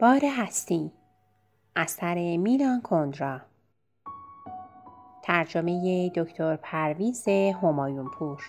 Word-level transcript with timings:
بار 0.00 0.20
هستی. 0.24 0.92
اثر 1.76 2.36
میلان 2.36 2.80
کندرا. 2.82 3.40
ترجمه 5.22 6.08
دکتر 6.08 6.56
پرویز 6.56 7.28
همایون 7.62 8.10
پور 8.10 8.42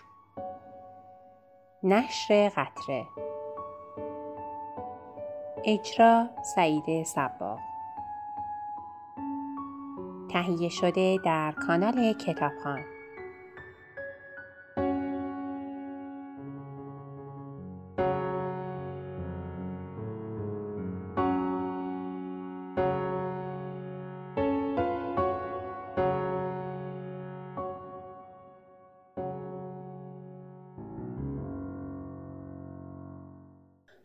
نشر 1.83 2.49
قطره. 2.49 3.05
اجرا 5.65 6.29
سعید 6.55 7.03
سبا 7.03 7.59
تهیه 10.29 10.69
شده 10.69 11.17
در 11.25 11.51
کانال 11.51 12.13
کتابخان 12.13 12.94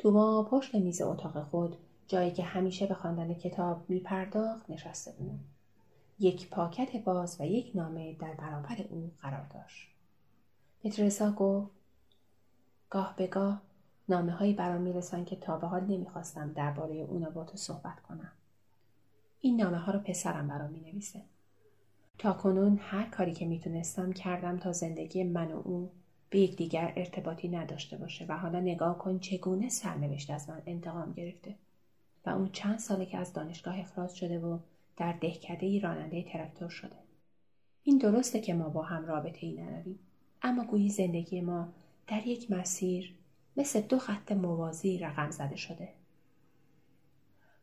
توما 0.01 0.43
پشت 0.43 0.75
میز 0.75 1.03
اتاق 1.03 1.43
خود 1.43 1.77
جایی 2.09 2.31
که 2.31 2.43
همیشه 2.43 2.87
به 2.87 2.95
خواندن 2.95 3.35
کتاب 3.35 3.91
می 3.91 4.01
پرداخت 4.01 4.71
نشسته 4.71 5.13
بود. 5.13 5.41
یک 6.19 6.51
پاکت 6.51 7.05
باز 7.05 7.41
و 7.41 7.47
یک 7.47 7.73
نامه 7.75 8.13
در 8.13 8.35
برابر 8.35 8.77
او 8.91 9.11
قرار 9.23 9.47
داشت. 9.55 9.89
پترسا 10.85 11.33
گفت 11.33 11.71
گاه 12.91 13.15
به 13.17 13.27
گاه 13.27 13.63
نامه 14.09 14.33
هایی 14.33 14.53
برام 14.55 14.81
می‌رسن 14.81 15.25
که 15.25 15.37
تا 15.37 15.57
به 15.57 15.67
حال 15.67 15.85
نمی‌خواستم 15.85 16.53
درباره 16.53 16.95
اونا 16.95 17.31
با 17.31 17.45
تو 17.45 17.57
صحبت 17.57 18.01
کنم. 18.01 18.33
این 19.41 19.61
نامه 19.61 19.79
ها 19.79 19.93
رو 19.93 19.99
پسرم 19.99 20.49
برام 20.49 20.71
می 20.71 20.81
نویسه. 20.81 21.23
تا 22.19 22.33
کنون 22.33 22.79
هر 22.83 23.05
کاری 23.11 23.33
که 23.33 23.47
می‌تونستم 23.47 24.13
کردم 24.13 24.59
تا 24.59 24.73
زندگی 24.73 25.25
من 25.25 25.53
و 25.53 25.63
او 25.65 25.91
به 26.31 26.39
یکدیگر 26.39 26.93
ارتباطی 26.97 27.49
نداشته 27.49 27.97
باشه 27.97 28.27
و 28.29 28.39
حالا 28.39 28.61
نگاه 28.61 28.99
کن 28.99 29.19
چگونه 29.19 29.69
سرنوشت 29.69 30.31
از 30.31 30.49
من 30.49 30.63
انتقام 30.67 31.13
گرفته 31.13 31.55
و 32.27 32.31
اون 32.31 32.51
چند 32.53 32.79
ساله 32.79 33.07
که 33.07 33.19
از 33.19 33.33
دانشگاه 33.33 33.81
اخراج 33.81 34.11
شده 34.11 34.39
و 34.39 34.59
در 34.97 35.13
دهکده 35.13 35.67
ای 35.67 35.81
راننده 35.81 36.23
ترکتور 36.23 36.69
شده. 36.69 36.97
این 37.83 37.99
درسته 37.99 38.41
که 38.41 38.55
ما 38.55 38.69
با 38.69 38.83
هم 38.83 39.07
رابطه 39.07 39.47
ای 39.47 39.53
نداریم 39.53 39.99
اما 40.43 40.65
گویی 40.65 40.91
زندگی 40.91 41.41
ما 41.41 41.69
در 42.07 42.27
یک 42.27 42.51
مسیر 42.51 43.15
مثل 43.57 43.81
دو 43.81 43.99
خط 43.99 44.33
موازی 44.33 44.99
رقم 44.99 45.31
زده 45.31 45.57
شده. 45.57 45.89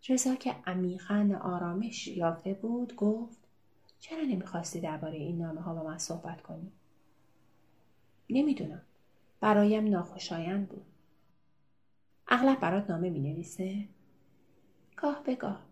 رضا 0.09 0.35
که 0.35 0.55
عمیقا 0.65 1.39
آرامش 1.41 2.07
یافته 2.07 2.53
بود 2.53 2.95
گفت 2.95 3.37
چرا 3.99 4.21
نمی‌خواستی 4.21 4.81
درباره 4.81 5.15
این 5.15 5.37
نامه 5.37 5.61
ها 5.61 5.73
با 5.73 5.83
من 5.83 5.97
صحبت 5.97 6.41
کنی؟ 6.41 6.71
نمی‌دونم. 8.29 8.81
برایم 9.39 9.87
ناخوشایند 9.87 10.69
بود. 10.69 10.85
اغلب 12.27 12.59
برات 12.59 12.89
نامه 12.89 13.09
می 13.09 13.19
نویسه؟ 13.19 13.87
گاه 14.95 15.23
به 15.23 15.35
گاه. 15.35 15.65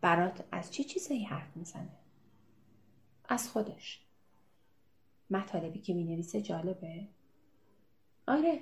برات 0.00 0.44
از 0.52 0.72
چی 0.72 0.84
چیزایی 0.84 1.24
حرف 1.24 1.56
می‌زنه؟ 1.56 1.98
از 3.28 3.48
خودش. 3.48 4.04
مطالبی 5.30 5.78
که 5.78 5.94
می 5.94 6.04
نویسه 6.04 6.42
جالبه؟ 6.42 7.08
آره. 8.26 8.60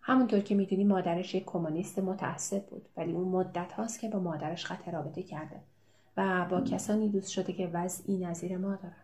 همونطور 0.00 0.40
که 0.40 0.54
می‌دونی 0.54 0.84
مادرش 0.84 1.34
یک 1.34 1.44
کمونیست 1.44 1.98
متعصب 1.98 2.66
بود 2.66 2.88
ولی 2.96 3.12
اون 3.12 3.28
مدت 3.28 3.72
هاست 3.72 4.00
که 4.00 4.08
با 4.08 4.18
مادرش 4.18 4.66
قطع 4.66 4.90
رابطه 4.90 5.22
کرده 5.22 5.60
و 6.16 6.46
با 6.50 6.60
کسانی 6.60 7.08
دوست 7.08 7.30
شده 7.30 7.52
که 7.52 7.66
وضعی 7.66 8.18
نظیر 8.18 8.56
ما 8.56 8.76
دارن. 8.76 9.03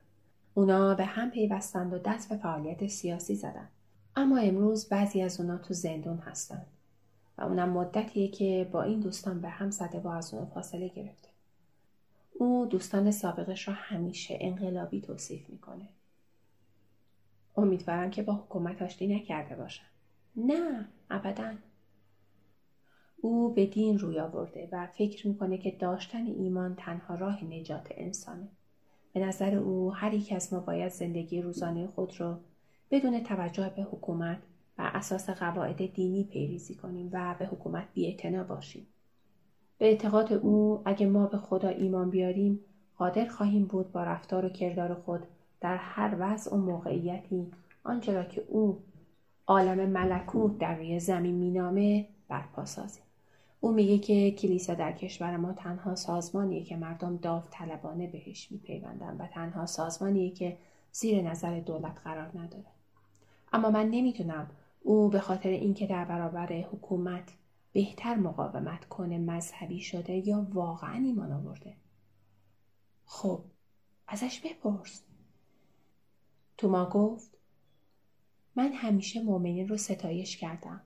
اونا 0.55 0.95
به 0.95 1.05
هم 1.05 1.31
پیوستند 1.31 1.93
و 1.93 1.99
دست 1.99 2.29
به 2.29 2.37
فعالیت 2.37 2.87
سیاسی 2.87 3.35
زدن. 3.35 3.69
اما 4.17 4.39
امروز 4.39 4.89
بعضی 4.89 5.23
از 5.23 5.41
اونا 5.41 5.59
تو 5.59 5.75
زندون 5.75 6.19
هستند. 6.19 6.67
و 7.39 7.43
اونم 7.43 7.69
مدتیه 7.69 8.29
که 8.29 8.69
با 8.73 8.83
این 8.83 9.01
دوستان 9.01 9.41
به 9.41 9.49
هم 9.49 9.71
زده 9.71 10.01
و 10.01 10.09
از 10.09 10.35
اونا 10.35 10.47
فاصله 10.47 10.89
گرفته. 10.89 11.29
او 12.33 12.67
دوستان 12.67 13.11
سابقش 13.11 13.69
را 13.69 13.75
همیشه 13.75 14.39
انقلابی 14.41 15.01
توصیف 15.01 15.51
می‌کنه. 15.51 15.89
امیدوارم 17.57 18.11
که 18.11 18.23
با 18.23 18.35
حکومت 18.35 18.83
آشتی 18.83 19.07
نکرده 19.07 19.57
باشن. 19.57 19.87
نه 20.37 20.89
ابدا. 21.11 21.55
او 23.21 23.55
به 23.55 23.67
دین 23.67 23.99
روی 23.99 24.21
آورده 24.21 24.69
و 24.73 24.87
فکر 24.87 25.29
می‌کنه 25.29 25.59
که 25.59 25.71
داشتن 25.71 26.27
ایمان 26.27 26.75
تنها 26.75 27.15
راه 27.15 27.45
نجات 27.45 27.89
انسانه. 27.91 28.49
به 29.13 29.21
نظر 29.21 29.55
او 29.55 29.95
هر 29.95 30.15
یک 30.15 30.33
از 30.33 30.53
ما 30.53 30.61
باید 30.61 30.93
زندگی 30.93 31.43
روزانه 31.43 31.87
خود 31.87 32.21
را 32.21 32.41
بدون 32.91 33.23
توجه 33.23 33.73
به 33.77 33.83
حکومت 33.83 34.39
و 34.79 34.91
اساس 34.95 35.31
قواعد 35.31 35.93
دینی 35.95 36.25
پیریزی 36.25 36.75
کنیم 36.75 37.11
و 37.13 37.35
به 37.39 37.47
حکومت 37.47 37.85
بیاعتنا 37.95 38.45
باشیم. 38.45 38.87
به 39.79 39.87
اعتقاد 39.87 40.33
او 40.33 40.83
اگه 40.85 41.07
ما 41.07 41.27
به 41.27 41.39
خدا 41.39 41.69
ایمان 41.69 42.11
بیاریم 42.11 42.61
قادر 42.97 43.27
خواهیم 43.27 43.65
بود 43.65 43.93
با 43.93 44.05
رفتار 44.05 44.45
و 44.45 44.49
کردار 44.49 44.95
خود 44.95 45.21
در 45.61 45.77
هر 45.77 46.17
وضع 46.19 46.55
و 46.55 46.59
موقعیتی 46.59 47.47
آنچه 47.85 48.13
را 48.13 48.25
که 48.25 48.45
او 48.49 48.83
عالم 49.47 49.89
ملکوت 49.89 50.59
در 50.59 50.77
روی 50.77 51.01
زمین 51.01 51.35
مینامه 51.35 52.09
برپا 52.29 52.65
سازیم. 52.65 53.03
او 53.61 53.73
میگه 53.73 53.99
که 53.99 54.31
کلیسا 54.31 54.75
در 54.75 54.93
کشور 54.93 55.37
ما 55.37 55.53
تنها 55.53 55.95
سازمانیه 55.95 56.65
که 56.65 56.77
مردم 56.77 57.17
داوطلبانه 57.17 58.07
بهش 58.07 58.53
میپیوندن 58.53 59.17
و 59.17 59.27
تنها 59.27 59.67
سازمانیه 59.67 60.31
که 60.31 60.59
زیر 60.93 61.23
نظر 61.23 61.61
دولت 61.61 62.01
قرار 62.05 62.39
نداره. 62.39 62.67
اما 63.53 63.71
من 63.71 63.91
نمی‌دونم 63.91 64.51
او 64.81 65.09
به 65.09 65.21
خاطر 65.21 65.49
اینکه 65.49 65.87
در 65.87 66.05
برابر 66.05 66.53
حکومت 66.53 67.33
بهتر 67.73 68.15
مقاومت 68.15 68.85
کنه 68.85 69.19
مذهبی 69.19 69.81
شده 69.81 70.29
یا 70.29 70.47
واقعا 70.53 71.05
ایمان 71.05 71.33
آورده. 71.33 71.77
خب 73.05 73.41
ازش 74.07 74.41
بپرس. 74.41 75.03
توما 76.59 76.89
گفت 76.89 77.31
من 78.57 78.73
همیشه 78.73 79.23
مؤمنین 79.23 79.69
رو 79.69 79.77
ستایش 79.77 80.37
کردم. 80.37 80.81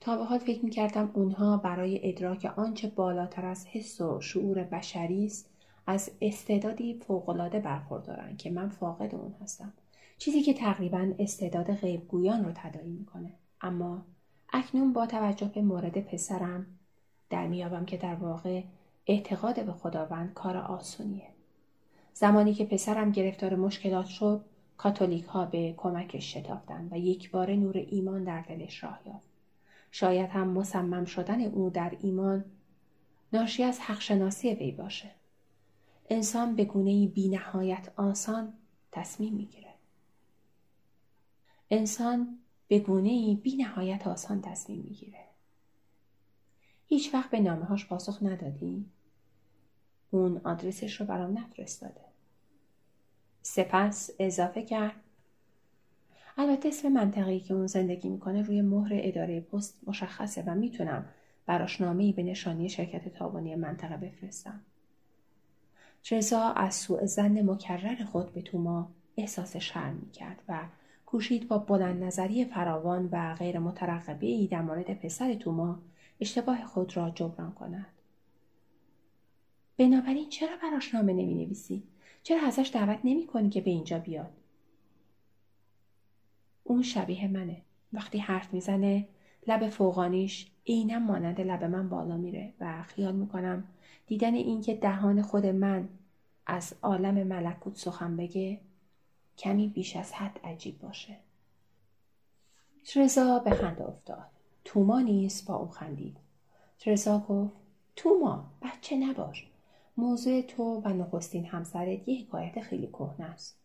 تا 0.00 0.16
به 0.16 0.24
حال 0.24 0.38
فکر 0.38 0.64
می‌کردم 0.64 1.10
اونها 1.14 1.56
برای 1.56 2.08
ادراک 2.08 2.52
آنچه 2.56 2.88
بالاتر 2.88 3.46
از 3.46 3.66
حس 3.66 4.00
و 4.00 4.20
شعور 4.20 4.62
بشری 4.64 5.26
است 5.26 5.50
از 5.86 6.10
استعدادی 6.20 6.94
فوقالعاده 6.94 7.60
برخوردارن 7.60 8.36
که 8.36 8.50
من 8.50 8.68
فاقد 8.68 9.14
اون 9.14 9.34
هستم. 9.42 9.72
چیزی 10.18 10.42
که 10.42 10.54
تقریبا 10.54 11.12
استعداد 11.18 11.74
غیبگویان 11.74 12.44
رو 12.44 12.52
تدایی 12.54 12.92
می‌کنه. 12.92 13.32
اما 13.60 14.02
اکنون 14.52 14.92
با 14.92 15.06
توجه 15.06 15.50
به 15.54 15.62
مورد 15.62 16.00
پسرم 16.00 16.66
در 17.30 17.46
میابم 17.46 17.84
که 17.84 17.96
در 17.96 18.14
واقع 18.14 18.62
اعتقاد 19.06 19.66
به 19.66 19.72
خداوند 19.72 20.34
کار 20.34 20.56
آسونیه. 20.56 21.28
زمانی 22.12 22.54
که 22.54 22.64
پسرم 22.64 23.12
گرفتار 23.12 23.54
مشکلات 23.54 24.06
شد 24.06 24.44
کاتولیک 24.76 25.24
ها 25.24 25.44
به 25.44 25.74
کمکش 25.76 26.36
شتافتند 26.36 26.92
و 26.92 26.98
یک 26.98 27.30
بار 27.30 27.50
نور 27.50 27.76
ایمان 27.76 28.24
در 28.24 28.40
دلش 28.40 28.84
راه 28.84 29.00
یافت. 29.06 29.27
شاید 29.90 30.30
هم 30.30 30.48
مصمم 30.48 31.04
شدن 31.04 31.40
او 31.40 31.70
در 31.70 31.96
ایمان 32.00 32.44
ناشی 33.32 33.62
از 33.62 33.80
حق 33.80 34.00
شناسی 34.00 34.54
وی 34.54 34.72
باشه. 34.72 35.10
انسان 36.10 36.56
به 36.56 36.64
گونه 36.64 37.06
بی 37.06 37.28
نهایت 37.28 37.92
آسان 37.96 38.52
تصمیم 38.92 39.34
می‌گیره. 39.34 39.74
انسان 41.70 42.38
به 42.68 42.78
گونه 42.78 43.34
بی 43.34 43.56
نهایت 43.56 44.06
آسان 44.06 44.40
تصمیم 44.40 44.80
می‌گیره. 44.80 45.24
هیچ 46.86 47.14
وقت 47.14 47.30
به 47.30 47.40
نامه 47.40 47.64
هاش 47.64 47.86
پاسخ 47.86 48.22
ندادی؟ 48.22 48.86
اون 50.10 50.40
آدرسش 50.44 51.00
رو 51.00 51.06
برام 51.06 51.38
نفرستاده. 51.38 52.00
سپس 53.42 54.10
اضافه 54.18 54.62
کرد 54.62 55.00
البته 56.40 56.68
اسم 56.68 56.88
منطقه‌ای 56.88 57.40
که 57.40 57.54
اون 57.54 57.66
زندگی 57.66 58.08
می‌کنه 58.08 58.42
روی 58.42 58.62
مهر 58.62 58.90
اداره 58.92 59.40
پست 59.40 59.78
مشخصه 59.86 60.42
و 60.46 60.54
می‌تونم 60.54 61.04
براش 61.46 61.82
به 61.82 62.22
نشانی 62.22 62.68
شرکت 62.68 63.08
تابانی 63.08 63.54
منطقه 63.54 63.96
بفرستم. 63.96 64.60
رضا 66.10 66.40
از 66.40 66.74
سوء 66.74 67.06
زن 67.06 67.50
مکرر 67.50 68.04
خود 68.04 68.34
به 68.34 68.42
توما 68.42 68.90
احساس 69.16 69.56
شرم 69.56 69.94
می‌کرد 69.94 70.42
و 70.48 70.60
کوشید 71.06 71.48
با 71.48 71.58
بلند 71.58 72.04
نظری 72.04 72.44
فراوان 72.44 73.08
و 73.12 73.34
غیر 73.34 73.58
مترقبه 73.58 74.26
ای 74.26 74.46
در 74.46 74.62
مورد 74.62 74.94
پسر 74.94 75.34
توما 75.34 75.78
اشتباه 76.20 76.64
خود 76.64 76.96
را 76.96 77.10
جبران 77.10 77.52
کند. 77.52 77.86
بنابراین 79.76 80.28
چرا 80.28 80.56
براش 80.62 80.94
نامه 80.94 81.12
نمی 81.12 81.34
نویسی؟ 81.34 81.82
چرا 82.22 82.46
ازش 82.46 82.70
دعوت 82.74 82.98
نمی 83.04 83.26
کنی 83.26 83.50
که 83.50 83.60
به 83.60 83.70
اینجا 83.70 83.98
بیاد؟ 83.98 84.30
اون 86.68 86.82
شبیه 86.82 87.28
منه. 87.28 87.62
وقتی 87.92 88.18
حرف 88.18 88.54
می‌زنه 88.54 89.08
لب 89.46 89.68
فوقانیش 89.68 90.50
عینا 90.66 90.98
مانند 90.98 91.40
لب 91.40 91.64
من 91.64 91.88
بالا 91.88 92.16
میره 92.16 92.52
و 92.60 92.82
خیال 92.82 93.14
می‌کنم 93.14 93.64
دیدن 94.06 94.34
اینکه 94.34 94.74
دهان 94.74 95.22
خود 95.22 95.46
من 95.46 95.88
از 96.46 96.74
عالم 96.82 97.26
ملکوت 97.26 97.76
سخن 97.76 98.16
بگه 98.16 98.60
کمی 99.38 99.68
بیش 99.68 99.96
از 99.96 100.12
حد 100.12 100.40
عجیب 100.44 100.78
باشه. 100.78 101.16
ترزا 102.84 103.38
به 103.38 103.50
خنده 103.50 103.88
افتاد. 103.88 104.26
توما 104.64 105.00
نیست 105.00 105.46
با 105.46 105.56
او 105.56 105.68
خندید. 105.68 106.16
ترزا 106.78 107.18
گفت 107.18 107.54
توما 107.96 108.50
بچه 108.62 108.96
نباش. 108.96 109.46
موضوع 109.96 110.42
تو 110.42 110.82
و 110.84 110.88
نخستین 110.88 111.46
همسرت 111.46 112.08
یه 112.08 112.20
حکایت 112.20 112.60
خیلی 112.60 112.86
کهنه 112.86 113.24
است. 113.24 113.58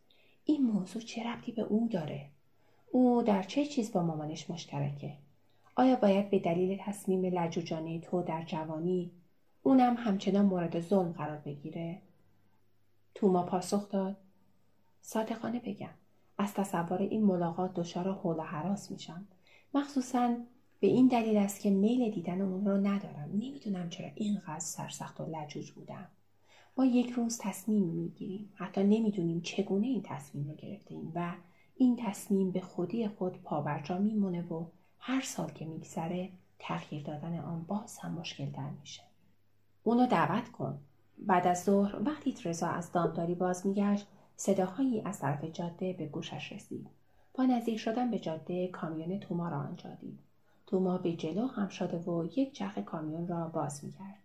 این 0.46 0.64
موضوع 0.64 1.02
چه 1.02 1.24
ربطی 1.24 1.52
به 1.52 1.62
او 1.62 1.88
داره؟ 1.92 2.30
او 2.96 3.24
در 3.24 3.44
چه 3.44 3.66
چیز 3.66 3.92
با 3.92 4.04
مامانش 4.04 4.50
مشترکه؟ 4.50 5.14
آیا 5.76 5.96
باید 5.96 6.30
به 6.30 6.40
دلیل 6.40 6.80
تصمیم 6.82 7.26
لجوجانه 7.26 8.00
تو 8.00 8.22
در 8.22 8.44
جوانی 8.44 9.12
اونم 9.64 9.96
همچنان 9.98 10.46
مورد 10.46 10.80
ظلم 10.80 11.12
قرار 11.12 11.38
بگیره؟ 11.38 12.02
توما 13.16 13.44
پاسخ 13.44 13.90
داد. 13.90 14.18
صادقانه 15.02 15.60
بگم 15.60 15.90
از 16.38 16.54
تصور 16.54 16.98
این 16.98 17.24
ملاقات 17.24 17.74
دچار 17.74 18.12
حول 18.12 18.36
و 18.36 18.42
حراس 18.42 18.92
میشم. 18.92 19.28
مخصوصا 19.74 20.36
به 20.80 20.88
این 20.88 21.08
دلیل 21.08 21.38
است 21.38 21.62
که 21.62 21.70
میل 21.70 22.12
دیدن 22.12 22.42
اون 22.42 22.66
رو 22.66 22.78
ندارم. 22.78 23.30
نمی‌دونم 23.34 23.90
چرا 23.90 24.10
اینقدر 24.16 24.60
سرسخت 24.60 25.22
و 25.22 25.26
لجوج 25.26 25.72
بودم. 25.72 26.08
ما 26.78 26.86
یک 26.86 27.10
روز 27.10 27.38
تصمیم 27.42 27.84
می‌گیریم. 27.84 28.50
حتی 28.56 28.84
نمی‌دونیم 28.84 29.42
چگونه 29.42 29.88
این 29.88 30.02
تصمیم 30.02 30.50
رو 30.50 30.56
گرفتیم 30.56 31.12
و 31.16 31.34
این 31.76 32.00
تصمیم 32.06 32.52
به 32.52 32.62
خودی 32.62 33.08
خود 33.08 33.44
پابرجا 33.44 33.98
میمونه 33.98 34.42
و 34.42 34.66
هر 35.00 35.22
سال 35.22 35.52
که 35.52 35.66
میگذره 35.66 36.30
تغییر 36.60 37.04
دادن 37.04 37.40
آن 37.40 37.64
باز 37.64 37.98
هم 37.98 38.12
مشکل 38.12 38.50
در 38.52 38.70
میشه. 38.70 39.02
اونو 39.84 40.08
دعوت 40.08 40.52
کن. 40.52 40.80
بعد 41.18 41.48
از 41.48 41.64
ظهر 41.64 41.96
وقتی 42.06 42.34
ترزا 42.34 42.68
از 42.68 42.92
دامداری 42.92 43.36
باز 43.36 43.68
میگشت 43.68 44.08
صداهایی 44.36 45.02
از 45.02 45.20
طرف 45.20 45.44
جاده 45.44 45.94
به 45.94 46.06
گوشش 46.06 46.52
رسید. 46.52 46.88
با 47.34 47.46
نزدیک 47.46 47.78
شدن 47.78 48.12
به 48.12 48.20
جاده 48.20 48.68
کامیون 48.68 49.20
توما 49.20 49.50
را 49.50 49.58
آنجا 49.58 49.90
دید. 49.96 50.20
توما 50.68 50.98
به 50.98 51.14
جلو 51.14 51.48
هم 51.48 51.68
شده 51.68 51.98
و 51.98 52.26
یک 52.26 52.54
چرخ 52.54 52.78
کامیون 52.78 53.28
را 53.28 53.48
باز 53.48 53.86
می‌کرد. 53.86 54.18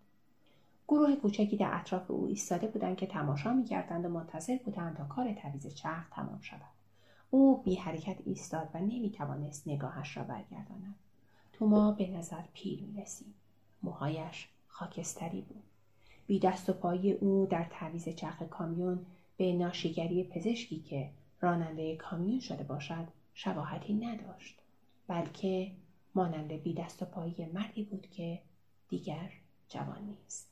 گروه 0.88 1.16
کوچکی 1.16 1.56
در 1.56 1.70
اطراف 1.72 2.10
او 2.10 2.26
ایستاده 2.26 2.66
بودند 2.66 2.96
که 2.96 3.06
تماشا 3.06 3.52
می‌کردند 3.52 4.04
و 4.04 4.08
منتظر 4.08 4.58
بودند 4.64 4.96
تا 4.96 5.04
کار 5.04 5.32
تعویض 5.32 5.74
چرخ 5.74 6.10
تمام 6.10 6.38
شود. 6.40 6.77
او 7.30 7.62
بی 7.62 7.74
حرکت 7.74 8.16
ایستاد 8.26 8.68
و 8.74 8.78
نمی‌توانست 8.78 9.68
نگاهش 9.68 10.16
را 10.16 10.22
برگرداند 10.22 10.94
توما 11.52 11.92
به 11.92 12.06
نظر 12.06 12.42
پیر 12.52 12.82
می 12.82 13.02
رسید. 13.02 13.34
موهایش 13.82 14.48
خاکستری 14.68 15.40
بود. 15.40 15.62
بی 16.26 16.38
دست 16.38 16.70
و 16.70 16.72
پای 16.72 17.12
او 17.12 17.46
در 17.50 17.66
تعویز 17.70 18.08
چرخ 18.08 18.42
کامیون 18.42 19.06
به 19.36 19.52
ناشیگری 19.52 20.24
پزشکی 20.24 20.80
که 20.80 21.10
راننده 21.40 21.96
کامیون 21.96 22.40
شده 22.40 22.64
باشد 22.64 23.06
شباهتی 23.34 23.94
نداشت 23.94 24.58
بلکه 25.08 25.72
مانند 26.14 26.52
بی 26.52 26.74
دست 26.74 27.02
و 27.02 27.04
پایی 27.04 27.46
مردی 27.54 27.82
بود 27.82 28.06
که 28.10 28.40
دیگر 28.88 29.32
جوان 29.68 30.02
نیست 30.02 30.50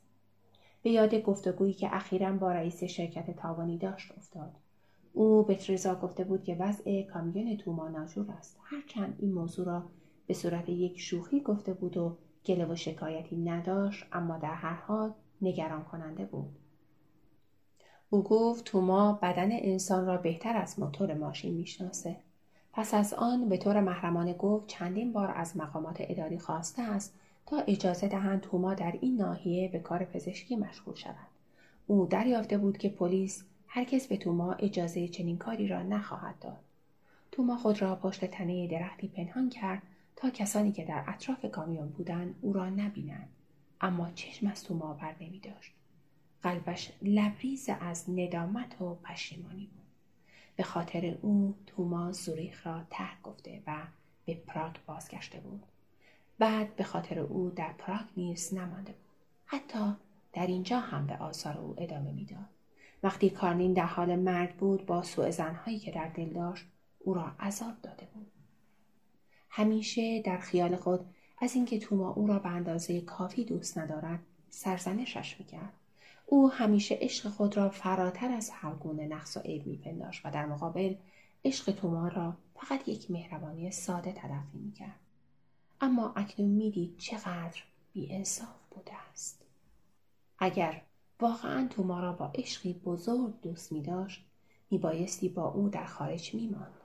به 0.82 0.90
یاد 0.90 1.14
گفتگویی 1.14 1.72
که 1.72 1.96
اخیرا 1.96 2.32
با 2.32 2.52
رئیس 2.52 2.84
شرکت 2.84 3.30
تاوانی 3.30 3.78
داشت 3.78 4.12
افتاد 4.18 4.52
او 5.16 5.42
به 5.42 5.54
تریزا 5.54 5.94
گفته 5.94 6.24
بود 6.24 6.44
که 6.44 6.54
وضع 6.54 7.02
کامیون 7.02 7.56
توما 7.56 7.88
ناجور 7.88 8.30
است. 8.30 8.58
هرچند 8.62 9.16
این 9.18 9.32
موضوع 9.32 9.66
را 9.66 9.82
به 10.26 10.34
صورت 10.34 10.68
یک 10.68 11.00
شوخی 11.00 11.40
گفته 11.40 11.72
بود 11.72 11.96
و 11.96 12.16
گله 12.46 12.66
و 12.66 12.76
شکایتی 12.76 13.36
نداشت 13.36 14.06
اما 14.12 14.38
در 14.38 14.54
هر 14.54 14.74
حال 14.74 15.12
نگران 15.42 15.84
کننده 15.84 16.24
بود. 16.24 16.48
او 18.10 18.22
گفت 18.22 18.64
توما 18.64 19.12
بدن 19.22 19.48
انسان 19.52 20.06
را 20.06 20.16
بهتر 20.16 20.56
از 20.56 20.80
موتور 20.80 21.14
ماشین 21.14 21.54
می‌شناسه. 21.54 22.16
پس 22.72 22.94
از 22.94 23.14
آن 23.14 23.48
به 23.48 23.56
طور 23.56 23.80
محرمانه 23.80 24.34
گفت 24.34 24.66
چندین 24.66 25.12
بار 25.12 25.32
از 25.36 25.56
مقامات 25.56 25.96
اداری 26.00 26.38
خواسته 26.38 26.82
است 26.82 27.14
تا 27.46 27.56
اجازه 27.58 28.08
دهند 28.08 28.40
توما 28.40 28.74
در 28.74 28.98
این 29.00 29.16
ناحیه 29.16 29.68
به 29.68 29.78
کار 29.78 30.04
پزشکی 30.04 30.56
مشغول 30.56 30.94
شود. 30.94 31.28
او 31.86 32.06
دریافته 32.06 32.58
بود 32.58 32.78
که 32.78 32.88
پلیس 32.88 33.44
هرگز 33.76 34.06
به 34.06 34.16
توما 34.16 34.52
اجازه 34.52 35.08
چنین 35.08 35.38
کاری 35.38 35.68
را 35.68 35.82
نخواهد 35.82 36.38
داد 36.38 36.64
توما 37.32 37.56
خود 37.56 37.82
را 37.82 37.96
پشت 37.96 38.24
تنه 38.24 38.66
درختی 38.66 39.08
پنهان 39.08 39.50
کرد 39.50 39.82
تا 40.16 40.30
کسانی 40.30 40.72
که 40.72 40.84
در 40.84 41.04
اطراف 41.06 41.44
کامیون 41.44 41.88
بودند 41.88 42.34
او 42.40 42.52
را 42.52 42.70
نبینند 42.70 43.28
اما 43.80 44.10
چشم 44.10 44.46
از 44.46 44.64
توما 44.64 44.94
بر 44.94 45.14
نمی 45.20 45.38
داشت. 45.38 45.72
قلبش 46.42 46.92
لبریز 47.02 47.68
از 47.80 48.10
ندامت 48.10 48.82
و 48.82 48.94
پشیمانی 48.94 49.66
بود. 49.66 49.86
به 50.56 50.62
خاطر 50.62 51.18
او 51.22 51.54
توما 51.66 52.12
زوریخ 52.12 52.66
را 52.66 52.82
ترک 52.90 53.22
گفته 53.22 53.62
و 53.66 53.82
به 54.26 54.34
پراگ 54.34 54.74
بازگشته 54.86 55.40
بود. 55.40 55.62
بعد 56.38 56.76
به 56.76 56.84
خاطر 56.84 57.18
او 57.18 57.50
در 57.50 57.72
پراگ 57.72 58.06
نیز 58.16 58.54
نمانده 58.54 58.92
بود. 58.92 59.10
حتی 59.46 59.92
در 60.32 60.46
اینجا 60.46 60.80
هم 60.80 61.06
به 61.06 61.16
آثار 61.16 61.58
او 61.58 61.74
ادامه 61.78 62.12
می‌داد. 62.12 62.55
وقتی 63.02 63.30
کارنین 63.30 63.72
در 63.72 63.86
حال 63.86 64.16
مرگ 64.16 64.56
بود 64.56 64.86
با 64.86 65.02
سوء 65.02 65.30
زنهایی 65.30 65.78
که 65.78 65.90
در 65.90 66.08
دل 66.08 66.28
داشت 66.28 66.64
او 66.98 67.14
را 67.14 67.32
عذاب 67.40 67.74
داده 67.82 68.08
بود. 68.14 68.26
همیشه 69.50 70.22
در 70.22 70.38
خیال 70.38 70.76
خود 70.76 71.00
از 71.38 71.54
اینکه 71.54 71.78
توما 71.78 72.10
او 72.10 72.26
را 72.26 72.38
به 72.38 72.48
اندازه 72.48 73.00
کافی 73.00 73.44
دوست 73.44 73.78
ندارد 73.78 74.20
سرزنشش 74.50 75.36
می‌کرد. 75.38 75.72
او 76.26 76.50
همیشه 76.50 76.98
عشق 77.00 77.28
خود 77.28 77.56
را 77.56 77.70
فراتر 77.70 78.28
از 78.28 78.50
هر 78.50 78.74
گونه 78.74 79.06
نقص 79.06 79.36
و 79.36 79.40
عیب 79.40 79.66
میپنداشت 79.66 80.26
و 80.26 80.30
در 80.30 80.46
مقابل 80.46 80.94
عشق 81.44 81.72
توما 81.72 82.08
را 82.08 82.36
فقط 82.54 82.88
یک 82.88 83.10
مهربانی 83.10 83.70
ساده 83.70 84.12
تلقی 84.12 84.58
می‌کرد. 84.58 85.00
اما 85.80 86.12
اکنون 86.16 86.48
می‌دید 86.48 86.98
چقدر 86.98 87.62
بیانصاف 87.92 88.56
بوده 88.70 88.92
است. 89.12 89.44
اگر 90.38 90.82
واقعا 91.20 91.68
توما 91.68 92.00
را 92.00 92.12
با 92.12 92.32
عشقی 92.34 92.72
بزرگ 92.72 93.40
دوست 93.40 93.72
می 93.72 93.82
داشت 93.82 94.26
می 94.70 94.78
بایستی 94.78 95.28
با 95.28 95.48
او 95.48 95.68
در 95.68 95.86
خارج 95.86 96.34
می 96.34 96.46
ماند. 96.46 96.80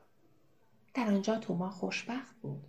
در 0.94 1.08
آنجا 1.08 1.38
توما 1.38 1.70
خوشبخت 1.70 2.36
بود 2.42 2.64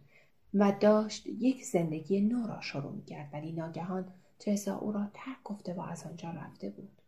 و 0.54 0.72
داشت 0.80 1.26
یک 1.26 1.64
زندگی 1.64 2.20
نو 2.20 2.46
را 2.46 2.60
شروع 2.60 2.92
می 2.92 3.04
کرد 3.04 3.30
ولی 3.32 3.52
ناگهان 3.52 4.08
ترزا 4.38 4.76
او 4.76 4.92
را 4.92 5.06
ترک 5.14 5.42
گفته 5.44 5.74
و 5.74 5.80
از 5.80 6.06
آنجا 6.06 6.30
رفته 6.30 6.70
بود. 6.70 7.02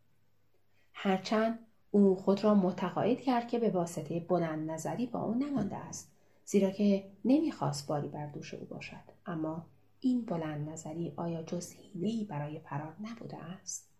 هرچند 0.93 1.59
او 1.91 2.15
خود 2.15 2.43
را 2.43 2.55
متقاعد 2.55 3.21
کرد 3.21 3.47
که 3.47 3.59
به 3.59 3.69
واسطه 3.69 4.19
بلند 4.19 4.71
نظری 4.71 5.05
با 5.05 5.21
او 5.21 5.33
نمانده 5.33 5.75
است 5.75 6.11
زیرا 6.45 6.71
که 6.71 7.11
نمی‌خواست 7.25 7.87
باری 7.87 8.07
بر 8.07 8.27
دوش 8.27 8.53
او 8.53 8.65
باشد 8.65 9.03
اما 9.25 9.65
این 9.99 10.25
بلند 10.25 10.69
نظری 10.69 11.13
آیا 11.15 11.43
جز 11.43 11.73
حیلهای 11.73 12.23
برای 12.23 12.59
فرار 12.59 12.95
نبوده 13.01 13.37
است 13.37 13.94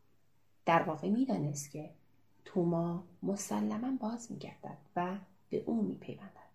در 0.66 0.84
واقع 0.84 1.10
می‌دانست 1.10 1.72
که 1.72 1.90
توما 2.46 3.04
مسلما 3.24 3.98
باز 4.00 4.32
میگردد 4.32 4.78
و 4.96 5.18
به 5.50 5.64
او 5.66 5.84
میپیوندد. 5.84 6.46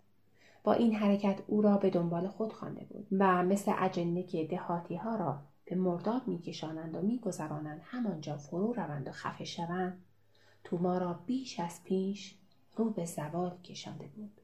با 0.64 0.72
این 0.72 0.94
حرکت 0.94 1.42
او 1.46 1.62
را 1.62 1.76
به 1.76 1.90
دنبال 1.90 2.28
خود 2.28 2.52
خوانده 2.52 2.84
بود 2.84 3.06
و 3.12 3.42
مثل 3.42 3.72
اجنه 3.78 4.22
که 4.22 4.46
دهاتی 4.46 4.96
ها 4.96 5.16
را 5.16 5.38
به 5.64 5.76
مرداب 5.76 6.28
میکشانند 6.28 6.96
و 6.96 7.02
میگذرانند 7.02 7.80
همانجا 7.84 8.36
فرو 8.36 8.72
روند 8.72 9.08
و 9.08 9.12
خفه 9.12 9.44
شوند 9.44 10.04
توما 10.64 10.98
را 10.98 11.12
بیش 11.26 11.60
از 11.60 11.84
پیش 11.84 12.34
رو 12.76 12.90
به 12.90 13.04
زوال 13.04 13.58
کشانده 13.64 14.06
بود. 14.06 14.40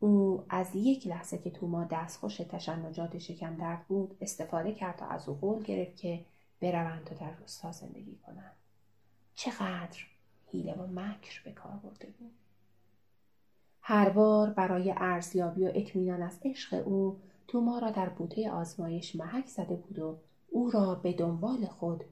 او 0.00 0.44
از 0.48 0.70
یک 0.74 1.06
لحظه 1.06 1.38
که 1.38 1.50
توما 1.50 1.84
دستخوش 1.84 2.36
تشنجات 2.36 3.18
شکم 3.18 3.56
درد 3.56 3.86
بود 3.86 4.16
استفاده 4.20 4.72
کرد 4.74 4.96
تا 4.96 5.06
از 5.06 5.28
او 5.28 5.34
قول 5.34 5.62
گرفت 5.62 5.96
که 5.96 6.24
بروند 6.60 7.10
و 7.12 7.14
در 7.20 7.30
روستا 7.30 7.72
زندگی 7.72 8.16
کنند. 8.26 8.56
چقدر 9.34 9.98
حیله 10.46 10.74
و 10.74 10.86
مکر 10.86 11.42
به 11.44 11.52
کار 11.52 11.72
برده 11.72 12.06
بود. 12.06 12.32
هر 13.80 14.08
بار 14.08 14.50
برای 14.50 14.94
ارزیابی 14.96 15.64
و 15.64 15.72
اطمینان 15.74 16.22
از 16.22 16.40
عشق 16.44 16.86
او 16.86 17.20
توما 17.48 17.78
را 17.78 17.90
در 17.90 18.08
بوته 18.08 18.50
آزمایش 18.50 19.16
محک 19.16 19.46
زده 19.46 19.76
بود 19.76 19.98
و 19.98 20.18
او 20.50 20.70
را 20.70 20.94
به 20.94 21.12
دنبال 21.12 21.66
خود 21.66 22.04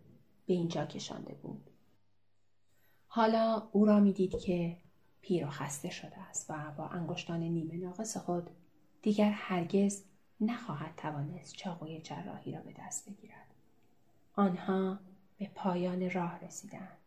به 0.47 0.55
اینجا 0.55 0.87
کشانده 0.87 1.35
بود. 1.35 1.71
حالا 3.07 3.69
او 3.73 3.85
را 3.85 4.01
می‌دید 4.01 4.39
که 4.39 4.77
پیر 5.21 5.47
و 5.47 5.51
خسته 5.51 5.91
شده 5.91 6.19
است 6.19 6.51
و 6.51 6.55
با 6.77 6.87
انگشتان 6.87 7.41
نیمه 7.41 7.77
ناقص 7.77 8.17
خود 8.17 8.51
دیگر 9.03 9.31
هرگز 9.31 10.05
نخواهد 10.41 10.95
توانست 10.97 11.57
چاقوی 11.57 12.01
جراحی 12.01 12.53
را 12.53 12.61
به 12.61 12.75
دست 12.79 13.09
بگیرد. 13.11 13.47
آنها 14.35 14.99
به 15.39 15.51
پایان 15.55 16.11
راه 16.11 16.39
رسیدند. 16.45 16.99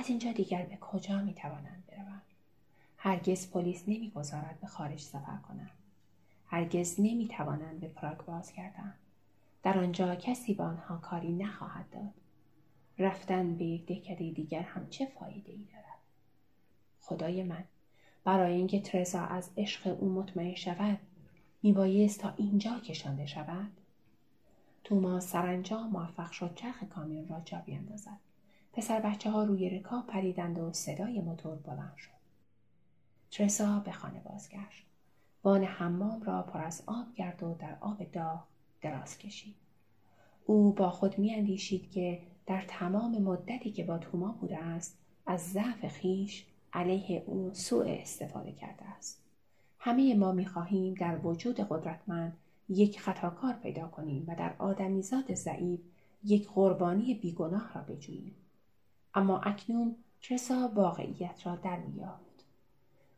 از 0.00 0.08
اینجا 0.08 0.32
دیگر 0.32 0.62
به 0.62 0.76
کجا 0.76 1.22
می 1.22 1.34
توانند 1.34 1.84
بروند 1.88 2.22
هرگز 2.96 3.50
پلیس 3.50 3.84
نمی‌گذارد 3.86 4.60
به 4.60 4.66
خارج 4.66 5.00
سفر 5.00 5.36
کنند 5.36 5.70
هرگز 6.46 7.00
نمی‌توانند 7.00 7.80
به 7.80 7.88
پراگ 7.88 8.18
بازگردند 8.18 8.94
در 9.62 9.78
آنجا 9.78 10.14
کسی 10.14 10.54
به 10.54 10.62
آنها 10.62 10.96
کاری 10.96 11.32
نخواهد 11.32 11.90
داد. 11.90 12.14
رفتن 12.98 13.54
به 13.54 13.64
یک 13.64 13.86
دهکده 13.86 14.30
دیگر 14.30 14.62
هم 14.62 14.88
چه 14.90 15.06
فایده 15.06 15.52
ای 15.52 15.64
دارد؟ 15.72 15.98
خدای 17.00 17.42
من 17.42 17.64
برای 18.24 18.54
اینکه 18.54 18.80
ترزا 18.80 19.20
از 19.20 19.50
عشق 19.56 19.96
او 20.00 20.08
مطمئن 20.08 20.54
شود 20.54 20.98
میبایست 21.62 22.20
تا 22.20 22.34
اینجا 22.36 22.78
کشانده 22.78 23.26
شود؟ 23.26 23.70
توما 24.84 25.20
سرانجام 25.20 25.90
موفق 25.90 26.30
شد 26.30 26.54
چرخ 26.54 26.84
کامیون 26.84 27.28
را 27.28 27.40
جا 27.40 27.58
بیاندازد 27.66 28.29
پسر 28.72 29.00
بچه 29.00 29.30
ها 29.30 29.44
روی 29.44 29.70
رکاب 29.70 30.06
پریدند 30.06 30.58
و 30.58 30.72
صدای 30.72 31.20
موتور 31.20 31.56
بلند 31.56 31.96
شد. 31.96 32.10
ترسا 33.30 33.78
به 33.78 33.92
خانه 33.92 34.20
بازگشت. 34.20 34.86
وان 35.44 35.64
حمام 35.64 36.22
را 36.22 36.42
پر 36.42 36.60
از 36.60 36.82
آب 36.86 37.14
کرد 37.14 37.42
و 37.42 37.54
در 37.58 37.76
آب 37.80 38.12
داغ 38.12 38.44
دراز 38.80 39.18
کشید. 39.18 39.54
او 40.46 40.72
با 40.72 40.90
خود 40.90 41.18
میاندیشید 41.18 41.90
که 41.90 42.22
در 42.46 42.64
تمام 42.68 43.18
مدتی 43.18 43.70
که 43.70 43.84
با 43.84 43.98
توما 43.98 44.32
بوده 44.40 44.58
است 44.58 44.98
از 45.26 45.40
ضعف 45.40 45.86
خیش 45.88 46.46
علیه 46.72 47.22
او 47.26 47.50
سوء 47.54 47.86
استفاده 47.86 48.52
کرده 48.52 48.84
است. 48.84 49.22
همه 49.78 50.14
ما 50.14 50.32
می‌خواهیم 50.32 50.94
در 50.94 51.26
وجود 51.26 51.60
قدرتمند 51.60 52.36
یک 52.68 53.00
خطاکار 53.00 53.52
پیدا 53.52 53.88
کنیم 53.88 54.24
و 54.28 54.34
در 54.34 54.54
آدمیزاد 54.58 55.34
ضعیف 55.34 55.80
یک 56.24 56.48
قربانی 56.48 57.14
بیگناه 57.14 57.72
را 57.74 57.80
بجوییم. 57.80 58.34
اما 59.14 59.38
اکنون 59.38 59.96
ترسا 60.22 60.70
واقعیت 60.74 61.46
را 61.46 61.56
در 61.56 61.76
میافت 61.76 62.44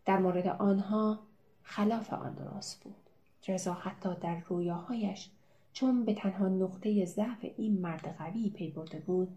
در 0.05 0.19
مورد 0.19 0.47
آنها 0.47 1.19
خلاف 1.63 2.13
آن 2.13 2.35
درست 2.35 2.85
بود. 2.85 2.95
ترزا 3.43 3.75
حتی 3.75 4.15
در 4.21 4.41
رویاهایش 4.41 5.31
چون 5.73 6.05
به 6.05 6.15
تنها 6.15 6.49
نقطه 6.49 7.05
ضعف 7.05 7.47
این 7.57 7.81
مرد 7.81 8.17
قوی 8.19 8.51
پی 8.51 8.71
برده 8.71 8.99
بود 8.99 9.29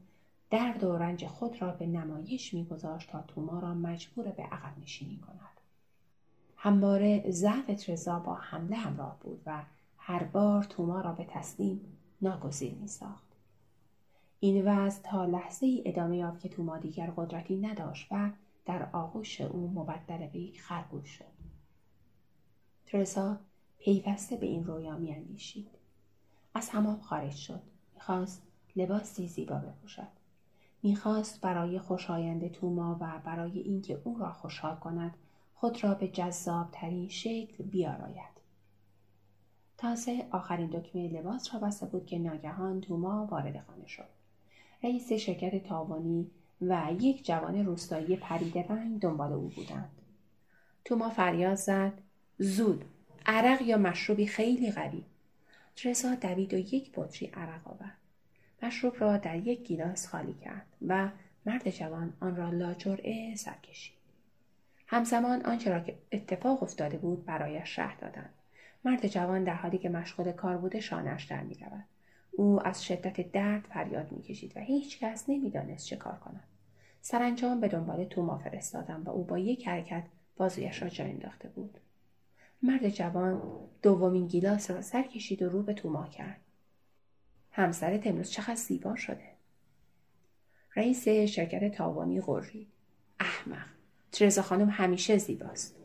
درد 0.49 0.83
و 0.83 0.97
رنج 0.97 1.25
خود 1.25 1.61
را 1.61 1.71
به 1.71 1.85
نمایش 1.85 2.53
میگذاشت 2.53 3.09
تا 3.11 3.21
توما 3.21 3.59
را 3.59 3.73
مجبور 3.73 4.25
به 4.25 4.43
عقب 4.43 4.79
نشینی 4.81 5.17
کند. 5.17 5.61
همواره 6.57 7.31
ضعف 7.31 7.85
ترزا 7.85 8.19
با 8.19 8.35
حمله 8.35 8.75
همراه 8.75 9.17
بود 9.19 9.41
و 9.45 9.63
هر 9.97 10.23
بار 10.23 10.63
توما 10.63 11.01
را 11.01 11.11
به 11.11 11.25
تسلیم 11.29 11.81
ناگزیر 12.21 12.73
میساخت 12.73 13.34
این 14.39 14.65
وضع 14.67 15.01
تا 15.01 15.25
لحظه 15.25 15.65
ای 15.65 15.83
ادامه 15.85 16.17
یافت 16.17 16.41
که 16.41 16.49
توما 16.49 16.77
دیگر 16.77 17.13
قدرتی 17.15 17.57
نداشت 17.57 18.07
و 18.11 18.29
در 18.65 18.89
آغوش 18.93 19.41
او 19.41 19.71
مبدل 19.71 20.27
به 20.27 20.39
یک 20.39 20.61
خرگوش 20.61 21.09
شد. 21.09 21.25
ترزا 22.85 23.37
پیوسته 23.77 24.35
به 24.35 24.45
این 24.45 24.63
رویا 24.63 24.97
میاندیشید. 24.97 25.67
از 26.53 26.69
حمام 26.69 26.99
خارج 26.99 27.35
شد. 27.35 27.61
می‌خواست 27.93 28.41
لباسی 28.75 29.27
زیبا 29.27 29.55
بپوشد. 29.55 30.07
می‌خواست 30.83 31.41
برای 31.41 31.79
خوشایند 31.79 32.51
توما 32.51 32.97
و 32.99 33.19
برای 33.25 33.59
اینکه 33.59 34.01
او 34.03 34.17
را 34.17 34.31
خوشحال 34.31 34.75
کند 34.75 35.17
خود 35.55 35.83
را 35.83 35.93
به 35.93 36.07
جذابترین 36.07 37.09
شکل 37.09 37.63
بیاراید. 37.63 38.35
تازه 39.77 40.27
آخرین 40.31 40.69
دکمه 40.69 41.07
لباس 41.07 41.53
را 41.53 41.59
بسته 41.59 41.85
بود 41.85 42.05
که 42.05 42.19
ناگهان 42.19 42.81
توما 42.81 43.25
وارد 43.25 43.63
خانه 43.67 43.87
شد. 43.87 44.07
رئیس 44.83 45.13
شرکت 45.13 45.67
تاوانی 45.67 46.31
و 46.61 46.91
یک 46.99 47.25
جوان 47.25 47.65
روستایی 47.65 48.15
پریده 48.15 48.65
رنگ 48.69 48.99
دنبال 48.99 49.33
او 49.33 49.51
بودند. 49.55 49.91
توما 50.85 51.09
فریاد 51.09 51.55
زد 51.55 51.93
زود 52.37 52.85
عرق 53.25 53.61
یا 53.61 53.77
مشروبی 53.77 54.27
خیلی 54.27 54.71
قوی. 54.71 55.03
ترزا 55.75 56.15
دوید 56.15 56.53
و 56.53 56.57
یک 56.57 56.91
بطری 56.95 57.27
عرق 57.27 57.67
آورد. 57.67 57.97
مشروب 58.63 58.93
را 58.99 59.17
در 59.17 59.35
یک 59.35 59.63
گیلاس 59.63 60.07
خالی 60.07 60.33
کرد 60.33 60.65
و 60.87 61.09
مرد 61.45 61.69
جوان 61.69 62.13
آن 62.19 62.35
را 62.35 62.49
لاجرعه 62.49 63.35
سر 63.35 63.55
کشید. 63.63 63.95
همزمان 64.87 65.41
آنچه 65.41 65.69
را 65.69 65.79
که 65.79 65.97
اتفاق 66.11 66.63
افتاده 66.63 66.97
بود 66.97 67.25
برایش 67.25 67.75
شهر 67.75 67.95
دادند. 67.95 68.33
مرد 68.85 69.07
جوان 69.07 69.43
در 69.43 69.53
حالی 69.53 69.77
که 69.77 69.89
مشغول 69.89 70.31
کار 70.31 70.57
بوده 70.57 70.79
شانش 70.79 71.23
در 71.23 71.43
می 71.43 71.55
رود. 71.55 71.83
او 72.37 72.67
از 72.67 72.85
شدت 72.85 73.31
درد 73.31 73.65
فریاد 73.69 74.11
می‌کشید 74.11 74.57
و 74.57 74.59
هیچ 74.59 74.99
کس 74.99 75.25
نمی‌دانست 75.27 75.85
چه 75.85 75.95
کار 75.95 76.15
کند. 76.15 76.43
سرانجام 77.01 77.59
به 77.59 77.67
دنبال 77.67 78.05
توما 78.05 78.37
فرستادم 78.37 79.03
و 79.03 79.09
او 79.09 79.23
با 79.23 79.39
یک 79.39 79.67
حرکت 79.67 80.03
بازویش 80.37 80.81
را 80.81 80.89
جا 80.89 81.03
انداخته 81.03 81.49
بود. 81.49 81.79
مرد 82.61 82.89
جوان 82.89 83.41
دومین 83.81 84.27
گیلاس 84.27 84.71
را 84.71 84.81
سر 84.81 85.03
کشید 85.03 85.41
و 85.41 85.49
رو 85.49 85.63
به 85.63 85.73
توما 85.73 86.07
کرد 86.07 86.41
همسرت 87.51 88.07
امروز 88.07 88.31
چقدر 88.31 88.55
زیبا 88.55 88.95
شده. 88.95 89.31
رئیس 90.75 91.07
شرکت 91.07 91.75
تاوانی 91.75 92.21
قری 92.21 92.67
احمق. 93.19 93.67
ترزا 94.11 94.41
خانم 94.41 94.69
همیشه 94.69 95.17
زیباست. 95.17 95.75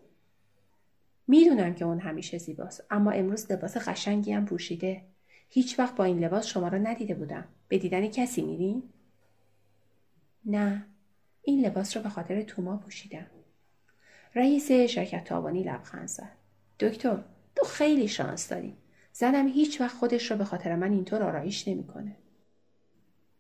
می‌دونم 1.26 1.75
که 1.75 1.85
اون 1.85 1.99
همیشه 1.99 2.38
زیباست 2.38 2.85
اما 2.90 3.11
امروز 3.11 3.52
لباس 3.52 3.76
قشنگی 3.76 4.33
هم 4.33 4.45
پوشیده. 4.45 5.02
هیچ 5.52 5.78
وقت 5.78 5.97
با 5.97 6.04
این 6.04 6.25
لباس 6.25 6.47
شما 6.47 6.69
را 6.69 6.78
ندیده 6.78 7.14
بودم. 7.14 7.45
به 7.69 7.78
دیدن 7.78 8.07
کسی 8.07 8.42
میرین؟ 8.42 8.83
نه. 10.45 10.87
این 11.42 11.66
لباس 11.66 11.97
را 11.97 12.02
به 12.02 12.09
خاطر 12.09 12.42
توما 12.42 12.76
پوشیدم. 12.76 13.26
رئیس 14.35 14.73
شرکت 14.73 15.25
تاوانی 15.25 15.62
لبخند 15.62 16.09
زد. 16.09 16.33
دکتر 16.80 17.25
تو 17.57 17.66
خیلی 17.66 18.09
شانس 18.09 18.49
داری. 18.49 18.76
زنم 19.12 19.49
هیچ 19.49 19.80
وقت 19.80 19.97
خودش 19.97 20.30
رو 20.30 20.37
به 20.37 20.45
خاطر 20.45 20.76
من 20.76 20.92
اینطور 20.92 21.23
آرایش 21.23 21.69
نمی‌کنه. 21.69 22.16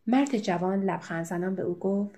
مرد 0.06 0.38
جوان 0.38 0.84
لبخند 0.84 1.24
زنان 1.24 1.54
به 1.54 1.62
او 1.62 1.78
گفت 1.78 2.14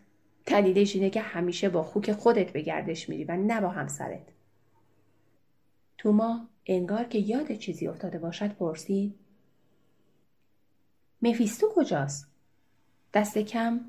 دلیلش 0.46 0.94
اینه 0.94 1.11
که 1.11 1.20
همیشه 1.20 1.68
با 1.68 1.82
خوک 1.82 2.12
خودت 2.12 2.52
به 2.52 2.61
گردش 2.61 3.08
میری 3.08 3.25
و 3.25 3.37
نه 3.37 3.61
با 3.61 3.68
همسرت. 3.68 4.28
توما 5.99 6.49
انگار 6.66 7.04
که 7.04 7.18
یاد 7.18 7.52
چیزی 7.52 7.88
افتاده 7.88 8.18
باشد 8.18 8.52
پرسید 8.52 9.14
مفیستو 11.23 11.69
کجاست؟ 11.75 12.26
دست 13.14 13.38
کم 13.38 13.81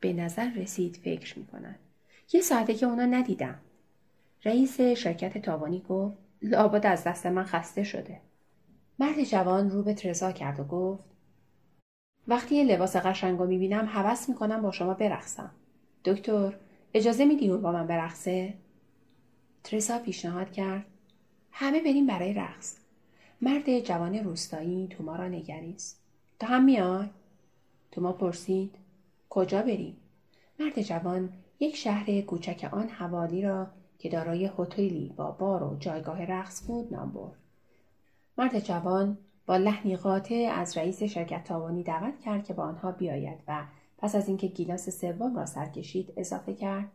به 0.00 0.12
نظر 0.12 0.50
رسید 0.50 0.96
فکر 0.96 1.38
می‌کند. 1.38 1.78
یه 2.32 2.40
ساعته 2.40 2.74
که 2.74 2.86
اونا 2.86 3.06
ندیدم. 3.06 3.60
رئیس 4.44 4.80
شرکت 4.80 5.38
تاوانی 5.38 5.80
گفت 5.88 6.16
لابد 6.42 6.86
از 6.86 7.04
دست 7.04 7.26
من 7.26 7.44
خسته 7.44 7.84
شده. 7.84 8.20
مرد 8.98 9.24
جوان 9.24 9.70
رو 9.70 9.82
به 9.82 9.94
ترزا 9.94 10.32
کرد 10.32 10.60
و 10.60 10.64
گفت 10.64 11.04
وقتی 12.28 12.54
یه 12.54 12.64
لباس 12.64 12.96
قشنگ 12.96 13.38
رو 13.38 13.46
می‌بینم 13.46 13.86
حوض 13.86 14.28
می‌کنم 14.28 14.62
با 14.62 14.70
شما 14.70 14.94
برقصم. 14.94 15.50
دکتر 16.04 16.54
اجازه 16.94 17.24
میدی 17.24 17.50
اون 17.50 17.62
با 17.62 17.72
من 17.72 17.86
برقصه؟ 17.86 18.54
ترزا 19.64 19.98
پیشنهاد 19.98 20.52
کرد 20.52 20.86
همه 21.52 21.80
بریم 21.80 22.06
برای 22.06 22.32
رقص. 22.32 22.76
مرد 23.40 23.80
جوان 23.80 24.14
روستایی 24.14 24.88
توما 24.88 25.16
را 25.16 25.28
نگریست. 25.28 26.07
تا 26.38 26.46
هم 26.46 26.64
میای؟ 26.64 27.08
توما 27.90 28.12
پرسید 28.12 28.74
کجا 29.30 29.62
بریم؟ 29.62 29.96
مرد 30.60 30.82
جوان 30.82 31.32
یک 31.60 31.76
شهر 31.76 32.20
کوچک 32.20 32.68
آن 32.72 32.88
حوالی 32.88 33.42
را 33.42 33.66
که 33.98 34.08
دارای 34.08 34.50
هتلی 34.58 35.14
با 35.16 35.30
بار 35.30 35.62
و 35.62 35.76
جایگاه 35.76 36.24
رقص 36.24 36.66
بود 36.66 36.94
نام 36.94 37.12
برد. 37.12 37.36
مرد 38.38 38.58
جوان 38.58 39.18
با 39.46 39.56
لحنی 39.56 39.96
قاطع 39.96 40.52
از 40.54 40.76
رئیس 40.76 41.02
شرکت 41.02 41.44
تاوانی 41.44 41.82
دعوت 41.82 42.20
کرد 42.20 42.44
که 42.44 42.54
با 42.54 42.62
آنها 42.62 42.92
بیاید 42.92 43.38
و 43.48 43.64
پس 43.98 44.14
از 44.14 44.28
اینکه 44.28 44.46
گیلاس 44.46 45.00
سوم 45.00 45.36
را 45.36 45.46
سر 45.46 45.66
کشید 45.66 46.12
اضافه 46.16 46.54
کرد 46.54 46.88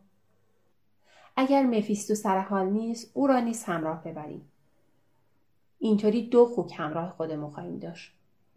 اگر 1.36 1.62
مفیستو 1.62 2.14
سر 2.14 2.38
حال 2.38 2.66
نیست 2.66 3.10
او 3.14 3.26
را 3.26 3.40
نیز 3.40 3.64
همراه 3.64 4.04
ببریم 4.04 4.48
اینطوری 5.78 6.28
دو 6.28 6.46
خوک 6.46 6.72
همراه 6.76 7.10
خودمون 7.10 7.50
خواهیم 7.50 7.78
داشت 7.78 8.12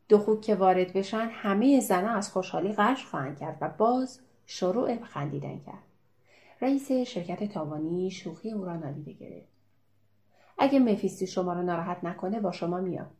دو 0.09 0.39
که 0.41 0.55
وارد 0.55 0.93
بشن 0.93 1.29
همه 1.31 1.79
زنها 1.79 2.15
از 2.15 2.31
خوشحالی 2.31 2.73
غش 2.73 3.05
خواهند 3.05 3.39
کرد 3.39 3.57
و 3.61 3.69
باز 3.77 4.19
شروع 4.45 5.03
خندیدن 5.03 5.59
کرد. 5.59 5.83
رئیس 6.61 6.91
شرکت 6.91 7.43
تاوانی 7.53 8.11
شوخی 8.11 8.51
او 8.51 8.65
را 8.65 8.75
نادیده 8.75 9.13
گرفت. 9.13 9.47
اگه 10.57 10.79
مفیستی 10.79 11.27
شما 11.27 11.53
را 11.53 11.61
ناراحت 11.61 12.03
نکنه 12.03 12.39
با 12.39 12.51
شما 12.51 12.79
میاد 12.79 13.11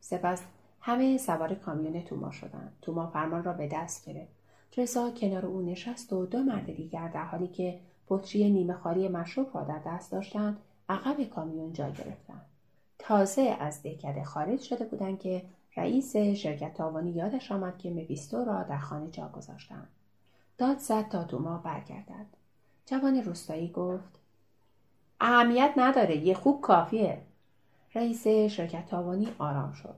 سپس 0.00 0.42
همه 0.80 1.18
سوار 1.18 1.54
کامیون 1.54 2.02
توما 2.02 2.30
شدند 2.30 2.72
توما 2.82 3.06
فرمان 3.06 3.44
را 3.44 3.52
به 3.52 3.68
دست 3.72 4.06
گرفت. 4.06 4.32
ترسا 4.72 5.10
کنار 5.10 5.46
او 5.46 5.62
نشست 5.62 6.12
و 6.12 6.26
دو 6.26 6.38
مرد 6.38 6.66
دیگر 6.76 7.08
در 7.08 7.24
حالی 7.24 7.48
که 7.48 7.80
بطری 8.08 8.50
نیمه 8.50 8.74
خالی 8.74 9.08
مشروب 9.08 9.50
را 9.54 9.64
در 9.64 9.80
دست 9.86 10.12
داشتند 10.12 10.56
عقب 10.88 11.24
کامیون 11.24 11.72
جا 11.72 11.90
گرفتند. 11.90 12.46
تازه 12.98 13.56
از 13.60 13.82
دهکده 13.82 14.24
خارج 14.24 14.60
شده 14.60 14.84
بودند 14.84 15.18
که 15.18 15.42
رئیس 15.78 16.16
شرکت 16.16 16.74
تاوانی 16.74 17.10
یادش 17.10 17.52
آمد 17.52 17.78
که 17.78 17.90
مفیستو 17.90 18.44
را 18.44 18.62
در 18.62 18.78
خانه 18.78 19.10
جا 19.10 19.28
گذاشتند 19.28 19.88
داد 20.58 20.78
زد 20.78 21.08
تا 21.08 21.24
توما 21.24 21.58
برگردد 21.58 22.26
جوان 22.86 23.22
روستایی 23.22 23.68
گفت 23.68 24.18
اهمیت 25.20 25.72
نداره 25.76 26.16
یه 26.16 26.34
خوب 26.34 26.60
کافیه 26.60 27.22
رئیس 27.94 28.28
شرکت 28.28 28.86
تاوانی 28.86 29.28
آرام 29.38 29.72
شد. 29.72 29.94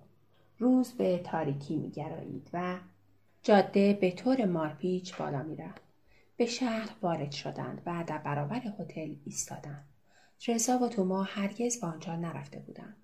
روز 0.59 0.93
به 0.93 1.19
تاریکی 1.19 1.77
میگرایید 1.77 2.51
و 2.53 2.77
جاده 3.43 3.93
به 3.93 4.11
طور 4.11 4.45
مارپیچ 4.45 5.17
بالا 5.17 5.43
می‌رفت. 5.43 5.83
به 6.37 6.47
شهر 6.47 6.89
وارد 7.03 7.33
شدند 7.33 7.83
و 7.87 8.05
در 8.07 8.19
برابر 8.19 8.63
هتل 8.79 9.15
ایستادند. 9.25 9.85
ترزا 10.41 10.79
و 10.79 10.89
توما 10.89 11.23
هرگز 11.23 11.81
به 11.81 11.87
آنجا 11.87 12.17
نرفته 12.17 12.59
بودند. 12.59 12.97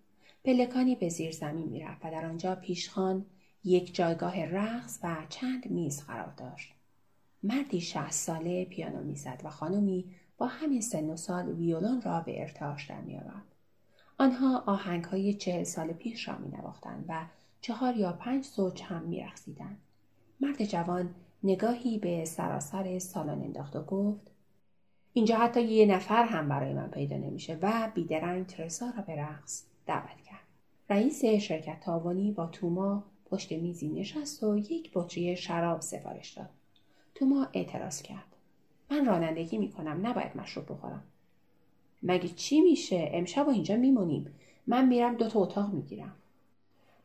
پلکانی 0.46 0.94
به 0.94 1.08
زیر 1.08 1.30
زمین 1.30 1.68
می‌رفت 1.68 2.04
و 2.04 2.10
در 2.10 2.26
آنجا 2.26 2.54
پیشخان 2.54 3.26
یک 3.64 3.94
جایگاه 3.94 4.44
رقص 4.44 4.98
و 5.02 5.16
چند 5.28 5.70
میز 5.70 6.04
قرار 6.04 6.32
داشت. 6.36 6.72
مردی 7.42 7.80
شهست 7.80 8.26
ساله 8.26 8.64
پیانو 8.64 9.02
می‌زد 9.02 9.40
و 9.44 9.50
خانمی 9.50 10.04
با 10.38 10.46
همین 10.46 10.80
سن 10.80 11.10
و 11.10 11.16
سال 11.16 11.48
ویولون 11.48 12.02
را 12.02 12.20
به 12.20 12.40
ارتعاش 12.40 12.90
در 12.90 13.00
میآورد. 13.00 13.54
آنها 14.18 14.62
آهنگ 14.66 15.04
های 15.04 15.34
چهل 15.34 15.64
سال 15.64 15.92
پیش 15.92 16.28
را 16.28 16.38
می 16.38 16.52
و 17.08 17.26
چهار 17.60 17.96
یا 17.96 18.12
پنج 18.12 18.44
زوج 18.44 18.82
هم 18.82 19.02
می 19.02 19.20
رخصیدن. 19.20 19.76
مرد 20.40 20.64
جوان 20.64 21.14
نگاهی 21.42 21.98
به 21.98 22.24
سراسر 22.24 22.98
سالن 22.98 23.42
انداخت 23.42 23.76
و 23.76 23.82
گفت 23.82 24.30
اینجا 25.12 25.36
حتی 25.36 25.62
یه 25.62 25.86
نفر 25.86 26.24
هم 26.24 26.48
برای 26.48 26.74
من 26.74 26.90
پیدا 26.90 27.16
نمیشه 27.16 27.58
و 27.62 27.90
بیدرنگ 27.94 28.46
ترسا 28.46 28.90
را 28.96 29.02
به 29.02 29.16
رقص 29.16 29.64
دعوت. 29.86 30.25
رئیس 30.90 31.24
شرکت 31.24 31.80
تاوانی 31.80 32.32
با 32.32 32.46
توما 32.46 33.04
پشت 33.30 33.52
میزی 33.52 33.88
نشست 33.88 34.42
و 34.42 34.56
یک 34.56 34.90
بطری 34.94 35.36
شراب 35.36 35.80
سفارش 35.80 36.32
داد. 36.32 36.50
توما 37.14 37.48
اعتراض 37.52 38.02
کرد. 38.02 38.36
من 38.90 39.06
رانندگی 39.06 39.58
می‌کنم 39.58 40.06
نباید 40.06 40.36
مشروب 40.36 40.72
بخورم. 40.72 41.04
مگه 42.02 42.28
چی 42.28 42.60
میشه؟ 42.60 43.10
امشب 43.12 43.46
و 43.48 43.50
اینجا 43.50 43.76
میمونیم. 43.76 44.34
من 44.66 44.88
میرم 44.88 45.14
دوتا 45.14 45.40
اتاق 45.40 45.72
می‌گیرم. 45.72 46.16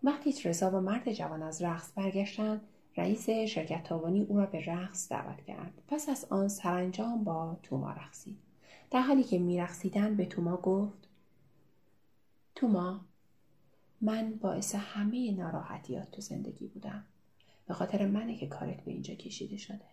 وقتی 0.03 0.33
ترزا 0.33 0.71
و 0.71 0.81
مرد 0.81 1.13
جوان 1.13 1.43
از 1.43 1.61
رقص 1.61 1.91
برگشتند 1.95 2.61
رئیس 2.97 3.29
شرکت 3.29 3.83
تاوانی 3.83 4.21
او 4.21 4.37
را 4.37 4.45
به 4.45 4.65
رقص 4.65 5.11
دعوت 5.11 5.41
کرد 5.41 5.73
پس 5.87 6.09
از 6.09 6.25
آن 6.29 6.47
سرانجام 6.47 7.23
با 7.23 7.57
توما 7.63 7.91
رقصید 7.91 8.37
در 8.91 9.01
حالی 9.01 9.23
که 9.23 9.39
میرقصیدند 9.39 10.17
به 10.17 10.25
توما 10.25 10.57
گفت 10.57 11.07
توما 12.55 13.01
من 14.01 14.33
باعث 14.33 14.75
همه 14.75 15.31
ناراحتیات 15.31 16.11
تو 16.11 16.21
زندگی 16.21 16.67
بودم. 16.67 17.05
به 17.67 17.73
خاطر 17.73 18.05
منه 18.05 18.37
که 18.37 18.47
کارت 18.47 18.81
به 18.83 18.91
اینجا 18.91 19.13
کشیده 19.13 19.57
شده. 19.57 19.85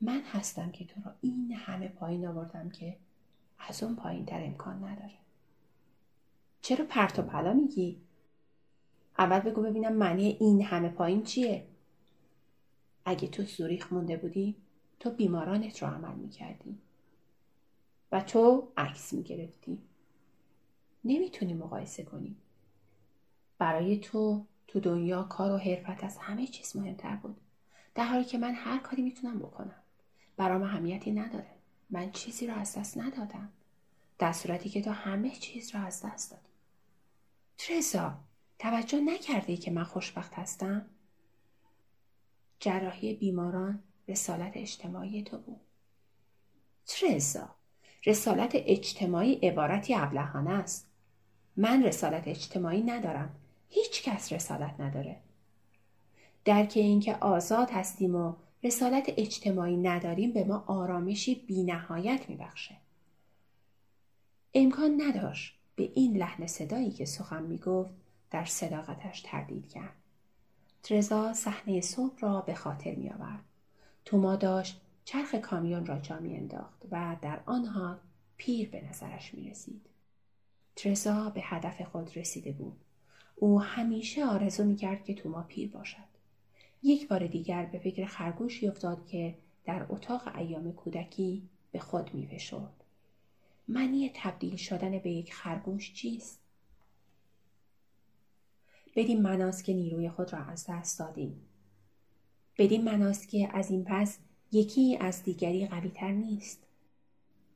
من 0.00 0.20
هستم 0.20 0.70
که 0.70 0.84
تو 0.84 1.00
را 1.04 1.14
این 1.20 1.52
همه 1.52 1.88
پایین 1.88 2.26
آوردم 2.26 2.70
که 2.70 2.96
از 3.58 3.82
اون 3.82 3.96
پایین 3.96 4.26
تر 4.26 4.44
امکان 4.44 4.84
نداره. 4.84 5.14
چرا 6.62 6.84
پرت 6.84 7.18
و 7.18 7.22
پلا 7.22 7.52
میگی؟ 7.52 8.00
اول 9.18 9.38
بگو 9.38 9.62
ببینم 9.62 9.92
معنی 9.92 10.36
این 10.40 10.62
همه 10.62 10.88
پایین 10.88 11.22
چیه. 11.22 11.66
اگه 13.04 13.28
تو 13.28 13.42
زوریخ 13.42 13.92
مونده 13.92 14.16
بودی 14.16 14.56
تو 15.00 15.10
بیمارانت 15.10 15.82
رو 15.82 15.88
عمل 15.88 16.14
می‌کردی. 16.14 16.78
و 18.12 18.20
تو 18.20 18.68
عکس 18.76 19.12
می‌گرفتی. 19.12 19.78
نمی‌تونی 21.04 21.54
مقایسه 21.54 22.02
کنی. 22.02 22.36
برای 23.58 23.98
تو 23.98 24.46
تو 24.68 24.80
دنیا 24.80 25.22
کار 25.22 25.52
و 25.52 25.56
حرفت 25.58 26.04
از 26.04 26.16
همه 26.18 26.46
چیز 26.46 26.76
مهمتر 26.76 27.16
بود. 27.16 27.36
در 27.94 28.04
حالی 28.04 28.24
که 28.24 28.38
من 28.38 28.54
هر 28.54 28.78
کاری 28.78 29.02
می‌تونم 29.02 29.38
بکنم. 29.38 29.82
برام 30.36 30.62
اهمیتی 30.62 31.12
نداره. 31.12 31.50
من 31.90 32.10
چیزی 32.10 32.46
رو 32.46 32.54
از 32.54 32.78
دست 32.78 32.98
ندادم. 32.98 33.48
در 34.18 34.32
صورتی 34.32 34.68
که 34.68 34.82
تو 34.82 34.90
همه 34.90 35.30
چیز 35.30 35.74
رو 35.74 35.84
از 35.84 36.02
دست 36.02 36.30
دادی. 36.30 36.42
ترزا 37.58 38.14
توجه 38.58 39.00
نکرده 39.00 39.56
که 39.56 39.70
من 39.70 39.84
خوشبخت 39.84 40.34
هستم؟ 40.34 40.86
جراحی 42.60 43.14
بیماران 43.14 43.82
رسالت 44.08 44.52
اجتماعی 44.56 45.22
تو 45.22 45.38
بود. 45.38 45.60
ترزا 46.86 47.48
رسالت 48.06 48.50
اجتماعی 48.54 49.34
عبارتی 49.34 49.94
ابلهانه 49.94 50.50
است. 50.50 50.90
من 51.56 51.82
رسالت 51.82 52.28
اجتماعی 52.28 52.82
ندارم. 52.82 53.36
هیچ 53.68 54.02
کس 54.02 54.32
رسالت 54.32 54.80
نداره 54.80 55.16
درک 56.44 56.72
اینکه 56.76 57.16
آزاد 57.16 57.70
هستیم 57.70 58.14
و 58.14 58.34
رسالت 58.62 59.04
اجتماعی 59.16 59.76
نداریم 59.76 60.32
به 60.32 60.44
ما 60.44 60.64
آرامشی 60.66 61.34
بینهایت 61.34 62.28
میبخشه 62.28 62.76
امکان 64.54 65.02
نداشت 65.02 65.58
به 65.76 65.90
این 65.94 66.16
لحن 66.16 66.46
صدایی 66.46 66.90
که 66.90 67.04
سخن 67.04 67.42
می‌گفت 67.42 67.94
در 68.30 68.44
صداقتش 68.44 69.20
تردید 69.20 69.68
کرد 69.68 69.94
ترزا 70.84 71.32
صحنه 71.32 71.80
صبح 71.80 72.18
را 72.20 72.40
به 72.40 72.54
خاطر 72.54 72.94
می 72.94 73.10
آورد. 73.10 73.44
توما 74.04 74.36
داشت 74.36 74.80
چرخ 75.04 75.34
کامیون 75.34 75.86
را 75.86 75.98
جا 75.98 76.18
می 76.18 76.36
انداخت 76.36 76.82
و 76.90 77.16
در 77.22 77.40
آنها 77.46 77.98
پیر 78.36 78.70
به 78.70 78.88
نظرش 78.88 79.34
می 79.34 79.50
رسید. 79.50 79.86
ترزا 80.76 81.30
به 81.30 81.40
هدف 81.44 81.82
خود 81.82 82.16
رسیده 82.16 82.52
بود. 82.52 82.76
او 83.36 83.60
همیشه 83.60 84.26
آرزو 84.26 84.64
می 84.64 84.76
کرد 84.76 85.04
که 85.04 85.14
توما 85.14 85.42
پیر 85.42 85.70
باشد. 85.70 86.14
یک 86.82 87.08
بار 87.08 87.26
دیگر 87.26 87.66
به 87.66 87.78
فکر 87.78 88.06
خرگوشی 88.06 88.68
افتاد 88.68 89.06
که 89.06 89.34
در 89.64 89.86
اتاق 89.88 90.36
ایام 90.36 90.72
کودکی 90.72 91.48
به 91.72 91.78
خود 91.78 92.14
می 92.14 92.26
فشرد. 92.26 92.84
معنی 93.68 94.10
تبدیل 94.14 94.56
شدن 94.56 94.98
به 94.98 95.10
یک 95.10 95.34
خرگوش 95.34 95.92
چیست؟ 95.92 96.40
بدین 98.96 99.22
مناست 99.22 99.64
که 99.64 99.74
نیروی 99.74 100.08
خود 100.08 100.32
را 100.32 100.38
از 100.38 100.66
دست 100.68 100.98
دادیم 100.98 101.40
بدین 102.58 102.84
مناست 102.84 103.28
که 103.28 103.48
از 103.52 103.70
این 103.70 103.84
پس 103.84 104.18
یکی 104.52 104.98
از 105.00 105.22
دیگری 105.22 105.66
قویتر 105.66 106.10
نیست 106.10 106.66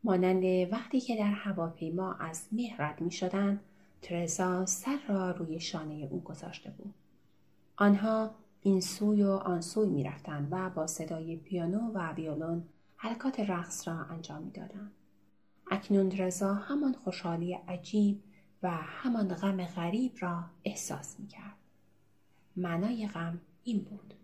مانند 0.05 0.73
وقتی 0.73 1.01
که 1.01 1.17
در 1.17 1.31
هواپیما 1.31 2.14
از 2.14 2.49
مه 2.53 2.77
رد 2.79 3.01
می 3.01 3.11
شدن 3.11 3.61
ترزا 4.02 4.66
سر 4.66 4.98
را 5.08 5.30
روی 5.30 5.61
شانه 5.61 6.08
او 6.11 6.20
گذاشته 6.20 6.70
بود 6.70 6.94
آنها 7.76 8.30
این 8.61 8.80
سوی 8.80 9.22
و 9.22 9.30
آن 9.30 9.61
سوی 9.61 9.88
می 9.88 10.04
رفتن 10.04 10.48
و 10.50 10.70
با 10.70 10.87
صدای 10.87 11.37
پیانو 11.37 11.90
و 11.94 12.12
ویولون 12.12 12.62
حرکات 12.96 13.40
رقص 13.40 13.88
را 13.88 13.94
انجام 13.94 14.42
می 14.42 14.50
دادن. 14.50 14.90
اکنون 15.70 16.08
ترزا 16.08 16.54
همان 16.54 16.92
خوشحالی 16.92 17.54
عجیب 17.54 18.22
و 18.62 18.70
همان 18.70 19.34
غم 19.34 19.64
غریب 19.64 20.12
را 20.20 20.44
احساس 20.64 21.20
می 21.20 21.26
کرد. 21.26 21.56
معنای 22.56 23.08
غم 23.08 23.40
این 23.64 23.78
بود. 23.78 24.14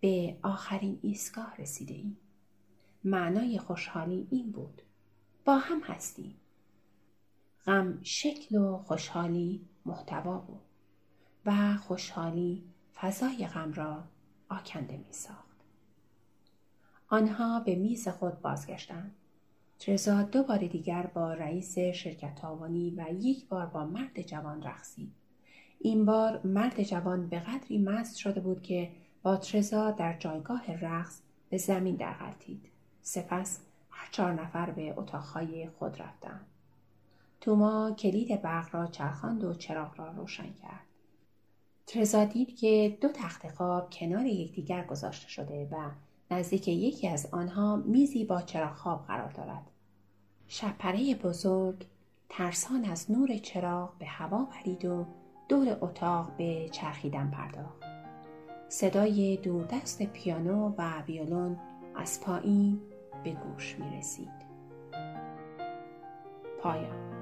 به 0.00 0.36
آخرین 0.42 0.98
ایستگاه 1.02 1.54
رسیده 1.58 1.94
ایم. 1.94 2.16
معنای 3.04 3.58
خوشحالی 3.58 4.28
این 4.30 4.52
بود. 4.52 4.82
با 5.44 5.58
هم 5.58 5.80
هستیم. 5.80 6.34
غم 7.66 7.98
شکل 8.02 8.56
و 8.56 8.78
خوشحالی 8.78 9.60
محتوا 9.86 10.38
بود 10.38 10.62
و 11.46 11.76
خوشحالی 11.76 12.64
فضای 12.94 13.46
غم 13.46 13.72
را 13.72 14.04
آکنده 14.48 14.96
می 14.96 15.12
ساخت. 15.12 15.54
آنها 17.08 17.60
به 17.60 17.74
میز 17.74 18.08
خود 18.08 18.40
بازگشتند. 18.40 19.14
ترزا 19.78 20.22
دو 20.22 20.42
بار 20.42 20.58
دیگر 20.58 21.06
با 21.06 21.32
رئیس 21.32 21.78
شرکت 21.78 22.34
تاوانی 22.34 22.90
و 22.90 23.04
یک 23.20 23.48
بار 23.48 23.66
با 23.66 23.84
مرد 23.84 24.22
جوان 24.22 24.62
رقصید. 24.62 25.12
این 25.80 26.04
بار 26.04 26.46
مرد 26.46 26.82
جوان 26.82 27.28
به 27.28 27.40
قدری 27.40 27.78
مست 27.78 28.16
شده 28.16 28.40
بود 28.40 28.62
که 28.62 28.90
با 29.22 29.36
ترزا 29.36 29.90
در 29.90 30.18
جایگاه 30.18 30.72
رقص 30.72 31.20
به 31.50 31.58
زمین 31.58 31.96
درغلطید. 31.96 32.68
سپس 33.02 33.60
هر 33.90 34.08
چهار 34.10 34.32
نفر 34.32 34.70
به 34.70 34.94
اتاقهای 34.98 35.68
خود 35.68 36.02
رفتند. 36.02 36.46
توما 37.44 37.90
کلید 37.90 38.42
برق 38.42 38.74
را 38.74 38.86
چرخاند 38.86 39.44
و 39.44 39.54
چراغ 39.54 40.00
را 40.00 40.10
روشن 40.10 40.52
کرد. 40.52 40.86
ترزا 41.86 42.24
دید 42.24 42.56
که 42.56 42.98
دو 43.00 43.08
تخت 43.08 43.48
خواب 43.48 43.90
کنار 43.90 44.26
یکدیگر 44.26 44.84
گذاشته 44.84 45.28
شده 45.28 45.68
و 45.72 45.90
نزدیک 46.30 46.68
یکی 46.68 47.08
از 47.08 47.28
آنها 47.32 47.76
میزی 47.76 48.24
با 48.24 48.40
چراغ 48.40 48.74
خواب 48.74 49.06
قرار 49.06 49.30
دارد. 49.30 49.70
شپره 50.48 51.14
بزرگ 51.14 51.86
ترسان 52.28 52.84
از 52.84 53.10
نور 53.10 53.38
چراغ 53.38 53.98
به 53.98 54.06
هوا 54.06 54.44
پرید 54.44 54.84
و 54.84 55.06
دور 55.48 55.78
اتاق 55.80 56.36
به 56.36 56.68
چرخیدن 56.68 57.30
پرداخت. 57.30 57.82
صدای 58.68 59.36
دوردست 59.36 60.02
پیانو 60.02 60.74
و 60.78 61.02
ویولون 61.02 61.56
از 61.96 62.20
پایین 62.20 62.80
به 63.24 63.30
گوش 63.30 63.78
می 63.78 63.98
رسید. 63.98 64.44
پایان 66.62 67.13